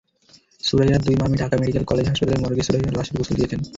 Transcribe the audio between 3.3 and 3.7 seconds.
দিয়েছেন।